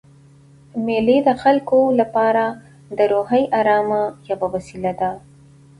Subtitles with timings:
[0.85, 2.47] مېلې د خلکو له پاره
[2.97, 5.11] د روحي آرامۍ یوه وسیله ده.